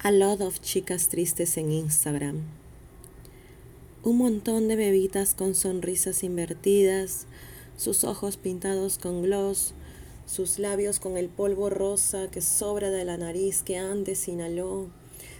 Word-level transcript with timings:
A 0.00 0.12
lot 0.12 0.40
of 0.40 0.60
chicas 0.60 1.08
tristes 1.08 1.56
en 1.56 1.72
Instagram. 1.72 2.42
Un 4.04 4.18
montón 4.18 4.68
de 4.68 4.76
bebitas 4.76 5.34
con 5.34 5.56
sonrisas 5.56 6.22
invertidas, 6.22 7.26
sus 7.76 8.04
ojos 8.04 8.36
pintados 8.36 8.96
con 8.96 9.22
gloss, 9.22 9.74
sus 10.24 10.60
labios 10.60 11.00
con 11.00 11.16
el 11.16 11.28
polvo 11.28 11.68
rosa 11.68 12.30
que 12.30 12.40
sobra 12.42 12.90
de 12.90 13.04
la 13.04 13.16
nariz 13.16 13.62
que 13.62 13.76
antes 13.76 14.28
inhaló. 14.28 14.86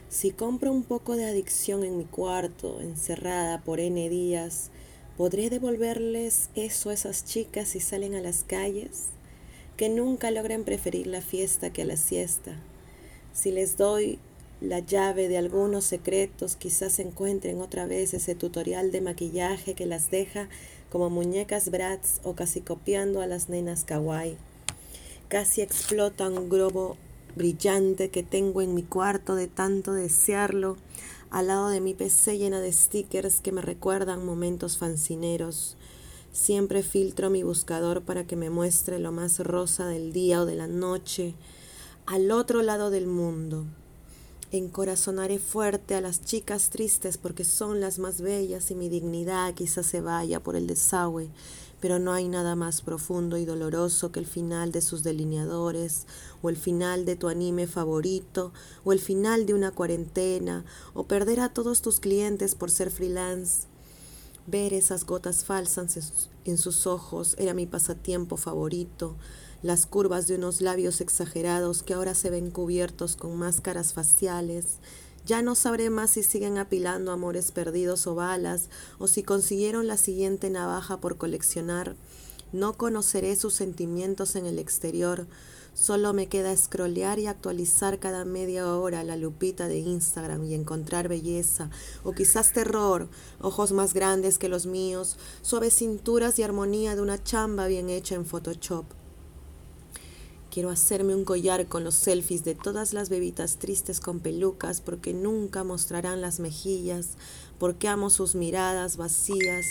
Si 0.08 0.32
compro 0.32 0.72
un 0.72 0.82
poco 0.82 1.14
de 1.14 1.26
adicción 1.26 1.84
en 1.84 1.96
mi 1.96 2.04
cuarto, 2.04 2.80
encerrada 2.80 3.62
por 3.62 3.78
N 3.78 4.08
días, 4.08 4.70
¿podré 5.16 5.50
devolverles 5.50 6.50
eso 6.56 6.90
a 6.90 6.94
esas 6.94 7.24
chicas 7.24 7.68
si 7.68 7.78
salen 7.78 8.16
a 8.16 8.20
las 8.20 8.42
calles? 8.42 9.10
Que 9.76 9.88
nunca 9.88 10.32
logren 10.32 10.64
preferir 10.64 11.06
la 11.06 11.20
fiesta 11.20 11.72
que 11.72 11.84
la 11.84 11.96
siesta. 11.96 12.56
Si 13.32 13.52
les 13.52 13.76
doy 13.76 14.18
la 14.60 14.80
llave 14.80 15.28
de 15.28 15.38
algunos 15.38 15.84
secretos, 15.84 16.56
quizás 16.56 16.98
encuentren 16.98 17.60
otra 17.60 17.86
vez 17.86 18.12
ese 18.12 18.34
tutorial 18.34 18.90
de 18.90 19.00
maquillaje 19.00 19.74
que 19.74 19.86
las 19.86 20.10
deja 20.10 20.48
como 20.90 21.10
muñecas 21.10 21.70
brats 21.70 22.20
o 22.24 22.34
casi 22.34 22.60
copiando 22.60 23.20
a 23.20 23.26
las 23.26 23.48
nenas 23.48 23.84
kawaii. 23.84 24.36
Casi 25.28 25.60
explota 25.60 26.28
un 26.28 26.48
globo 26.48 26.96
brillante 27.36 28.10
que 28.10 28.22
tengo 28.22 28.60
en 28.60 28.74
mi 28.74 28.82
cuarto 28.82 29.36
de 29.36 29.46
tanto 29.46 29.92
desearlo, 29.92 30.76
al 31.30 31.48
lado 31.48 31.68
de 31.68 31.80
mi 31.80 31.94
PC 31.94 32.38
llena 32.38 32.60
de 32.60 32.72
stickers 32.72 33.40
que 33.40 33.52
me 33.52 33.60
recuerdan 33.60 34.24
momentos 34.24 34.78
fancineros. 34.78 35.76
Siempre 36.32 36.82
filtro 36.82 37.30
mi 37.30 37.42
buscador 37.42 38.02
para 38.02 38.26
que 38.26 38.34
me 38.34 38.50
muestre 38.50 38.98
lo 38.98 39.12
más 39.12 39.38
rosa 39.38 39.86
del 39.86 40.12
día 40.12 40.42
o 40.42 40.46
de 40.46 40.56
la 40.56 40.66
noche, 40.66 41.34
al 42.06 42.30
otro 42.32 42.62
lado 42.62 42.90
del 42.90 43.06
mundo. 43.06 43.66
Encorazonaré 44.50 45.38
fuerte 45.38 45.94
a 45.94 46.00
las 46.00 46.24
chicas 46.24 46.70
tristes 46.70 47.18
porque 47.18 47.44
son 47.44 47.80
las 47.80 47.98
más 47.98 48.22
bellas 48.22 48.70
y 48.70 48.74
mi 48.74 48.88
dignidad 48.88 49.52
quizás 49.52 49.84
se 49.84 50.00
vaya 50.00 50.40
por 50.40 50.56
el 50.56 50.66
desagüe, 50.66 51.28
pero 51.80 51.98
no 51.98 52.14
hay 52.14 52.28
nada 52.28 52.56
más 52.56 52.80
profundo 52.80 53.36
y 53.36 53.44
doloroso 53.44 54.10
que 54.10 54.20
el 54.20 54.26
final 54.26 54.72
de 54.72 54.80
sus 54.80 55.02
delineadores, 55.02 56.06
o 56.40 56.48
el 56.48 56.56
final 56.56 57.04
de 57.04 57.14
tu 57.14 57.28
anime 57.28 57.66
favorito, 57.66 58.54
o 58.84 58.94
el 58.94 59.00
final 59.00 59.44
de 59.44 59.52
una 59.52 59.70
cuarentena, 59.70 60.64
o 60.94 61.04
perder 61.04 61.40
a 61.40 61.52
todos 61.52 61.82
tus 61.82 62.00
clientes 62.00 62.54
por 62.54 62.70
ser 62.70 62.90
freelance. 62.90 63.66
Ver 64.46 64.72
esas 64.72 65.04
gotas 65.04 65.44
falsas 65.44 66.30
en 66.46 66.56
sus 66.56 66.86
ojos 66.86 67.34
era 67.38 67.52
mi 67.52 67.66
pasatiempo 67.66 68.38
favorito 68.38 69.14
las 69.62 69.86
curvas 69.86 70.28
de 70.28 70.36
unos 70.36 70.60
labios 70.60 71.00
exagerados 71.00 71.82
que 71.82 71.94
ahora 71.94 72.14
se 72.14 72.30
ven 72.30 72.50
cubiertos 72.50 73.16
con 73.16 73.36
máscaras 73.36 73.92
faciales. 73.92 74.78
Ya 75.26 75.42
no 75.42 75.54
sabré 75.54 75.90
más 75.90 76.10
si 76.10 76.22
siguen 76.22 76.58
apilando 76.58 77.10
amores 77.10 77.50
perdidos 77.50 78.06
o 78.06 78.14
balas, 78.14 78.70
o 78.98 79.08
si 79.08 79.22
consiguieron 79.22 79.86
la 79.86 79.96
siguiente 79.96 80.48
navaja 80.48 81.00
por 81.00 81.18
coleccionar. 81.18 81.96
No 82.52 82.74
conoceré 82.74 83.36
sus 83.36 83.52
sentimientos 83.52 84.36
en 84.36 84.46
el 84.46 84.58
exterior. 84.58 85.26
Solo 85.74 86.12
me 86.12 86.28
queda 86.28 86.56
scrollear 86.56 87.18
y 87.18 87.26
actualizar 87.26 87.98
cada 87.98 88.24
media 88.24 88.72
hora 88.72 89.04
la 89.04 89.16
lupita 89.16 89.68
de 89.68 89.78
Instagram 89.78 90.44
y 90.44 90.54
encontrar 90.54 91.08
belleza, 91.08 91.68
o 92.04 92.12
quizás 92.12 92.52
terror, 92.52 93.08
ojos 93.40 93.72
más 93.72 93.92
grandes 93.92 94.38
que 94.38 94.48
los 94.48 94.66
míos, 94.66 95.18
suaves 95.42 95.74
cinturas 95.74 96.38
y 96.38 96.42
armonía 96.42 96.96
de 96.96 97.02
una 97.02 97.22
chamba 97.22 97.66
bien 97.66 97.90
hecha 97.90 98.14
en 98.14 98.24
Photoshop. 98.24 98.97
Quiero 100.50 100.70
hacerme 100.70 101.14
un 101.14 101.24
collar 101.24 101.66
con 101.68 101.84
los 101.84 101.94
selfies 101.94 102.42
de 102.42 102.54
todas 102.54 102.94
las 102.94 103.10
bebitas 103.10 103.58
tristes 103.58 104.00
con 104.00 104.20
pelucas 104.20 104.80
porque 104.80 105.12
nunca 105.12 105.62
mostrarán 105.62 106.22
las 106.22 106.40
mejillas, 106.40 107.10
porque 107.58 107.86
amo 107.86 108.08
sus 108.08 108.34
miradas 108.34 108.96
vacías. 108.96 109.66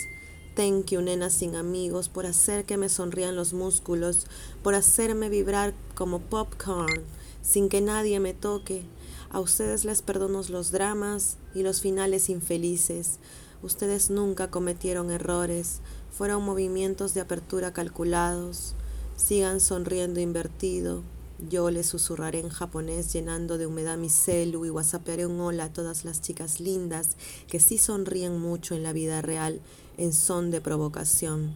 Thank 0.54 0.86
you, 0.92 1.02
nena 1.02 1.30
sin 1.30 1.56
amigos, 1.56 2.08
por 2.08 2.26
hacer 2.26 2.64
que 2.64 2.76
me 2.76 2.88
sonrían 2.88 3.34
los 3.34 3.52
músculos, 3.52 4.26
por 4.62 4.76
hacerme 4.76 5.28
vibrar 5.28 5.74
como 5.96 6.20
popcorn, 6.20 7.02
sin 7.42 7.68
que 7.68 7.80
nadie 7.80 8.20
me 8.20 8.32
toque. 8.34 8.84
A 9.30 9.40
ustedes 9.40 9.84
les 9.84 10.02
perdono 10.02 10.42
los 10.48 10.70
dramas 10.70 11.38
y 11.54 11.62
los 11.62 11.80
finales 11.80 12.28
infelices. 12.28 13.18
Ustedes 13.62 14.10
nunca 14.10 14.50
cometieron 14.50 15.10
errores, 15.10 15.80
fueron 16.16 16.44
movimientos 16.44 17.14
de 17.14 17.20
apertura 17.20 17.72
calculados. 17.72 18.74
Sigan 19.18 19.60
sonriendo 19.60 20.20
invertido. 20.20 21.02
Yo 21.50 21.70
les 21.70 21.86
susurraré 21.86 22.38
en 22.38 22.48
japonés 22.48 23.12
llenando 23.12 23.58
de 23.58 23.66
humedad 23.66 23.98
mi 23.98 24.08
celu 24.08 24.64
y 24.64 24.70
whatsappearé 24.70 25.26
un 25.26 25.40
hola 25.40 25.64
a 25.64 25.72
todas 25.72 26.04
las 26.04 26.20
chicas 26.20 26.60
lindas 26.60 27.16
que 27.48 27.58
sí 27.58 27.78
sonríen 27.78 28.38
mucho 28.38 28.76
en 28.76 28.84
la 28.84 28.92
vida 28.92 29.20
real 29.20 29.60
en 29.98 30.12
son 30.12 30.52
de 30.52 30.60
provocación. 30.60 31.54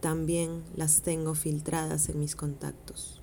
También 0.00 0.62
las 0.76 1.02
tengo 1.02 1.34
filtradas 1.34 2.08
en 2.08 2.20
mis 2.20 2.36
contactos. 2.36 3.21